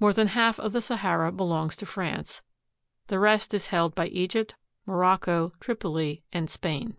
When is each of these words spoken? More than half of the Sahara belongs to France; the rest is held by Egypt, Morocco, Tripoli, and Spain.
More 0.00 0.12
than 0.12 0.26
half 0.26 0.58
of 0.58 0.72
the 0.72 0.80
Sahara 0.82 1.30
belongs 1.30 1.76
to 1.76 1.86
France; 1.86 2.42
the 3.06 3.20
rest 3.20 3.54
is 3.54 3.68
held 3.68 3.94
by 3.94 4.08
Egypt, 4.08 4.56
Morocco, 4.86 5.52
Tripoli, 5.60 6.24
and 6.32 6.50
Spain. 6.50 6.96